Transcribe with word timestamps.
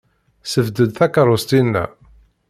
Ssebded 0.43 0.91
takeṛṛust-inna. 0.97 1.85